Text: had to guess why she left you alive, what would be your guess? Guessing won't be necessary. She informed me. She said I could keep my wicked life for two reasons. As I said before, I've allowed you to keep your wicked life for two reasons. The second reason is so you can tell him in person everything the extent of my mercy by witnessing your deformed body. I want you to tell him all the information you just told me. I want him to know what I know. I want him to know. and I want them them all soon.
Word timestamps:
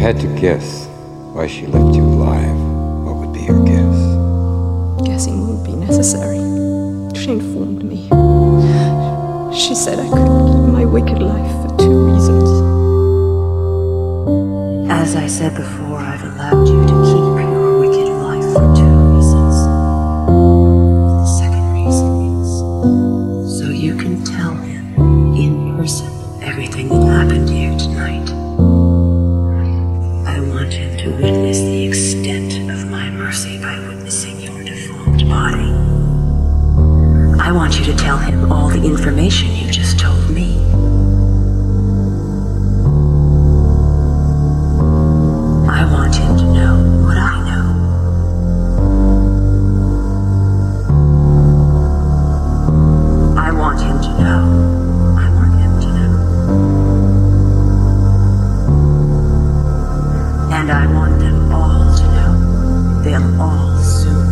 had 0.00 0.18
to 0.18 0.26
guess 0.40 0.86
why 1.34 1.46
she 1.46 1.66
left 1.66 1.94
you 1.94 2.02
alive, 2.02 2.56
what 3.04 3.16
would 3.16 3.34
be 3.34 3.40
your 3.40 3.62
guess? 3.66 5.06
Guessing 5.06 5.38
won't 5.42 5.62
be 5.62 5.74
necessary. 5.74 6.38
She 7.14 7.32
informed 7.32 7.84
me. 7.84 8.08
She 9.54 9.74
said 9.74 9.98
I 9.98 10.08
could 10.08 10.26
keep 10.48 10.72
my 10.72 10.86
wicked 10.86 11.20
life 11.20 11.52
for 11.60 11.76
two 11.76 12.12
reasons. 12.12 12.48
As 14.90 15.16
I 15.16 15.26
said 15.26 15.54
before, 15.54 15.98
I've 15.98 16.22
allowed 16.22 16.66
you 16.66 16.80
to 16.80 16.96
keep 17.04 17.26
your 17.44 17.78
wicked 17.80 18.08
life 18.24 18.48
for 18.54 18.64
two 18.74 18.96
reasons. 19.12 19.54
The 21.20 21.26
second 21.40 21.66
reason 21.74 22.40
is 22.40 22.48
so 23.58 23.68
you 23.68 23.94
can 23.98 24.24
tell 24.24 24.54
him 24.54 25.34
in 25.36 25.76
person 25.76 26.08
everything 26.42 26.88
the 31.64 31.86
extent 31.86 32.70
of 32.70 32.88
my 32.88 33.10
mercy 33.10 33.60
by 33.60 33.78
witnessing 33.86 34.40
your 34.40 34.64
deformed 34.64 35.28
body. 35.28 35.70
I 37.38 37.52
want 37.52 37.78
you 37.78 37.84
to 37.84 37.94
tell 37.96 38.16
him 38.16 38.50
all 38.50 38.70
the 38.70 38.82
information 38.82 39.50
you 39.54 39.70
just 39.70 39.98
told 39.98 40.30
me. 40.30 40.56
I 45.68 45.84
want 45.92 46.16
him 46.16 46.36
to 46.38 46.44
know 46.44 46.76
what 47.04 47.18
I 47.18 47.44
know. 47.48 47.66
I 53.38 53.52
want 53.52 53.80
him 53.80 54.00
to 54.00 54.08
know. 54.22 54.70
and 60.60 60.70
I 60.70 60.86
want 60.92 61.18
them 61.18 61.39
them 63.02 63.40
all 63.40 63.78
soon. 63.78 64.29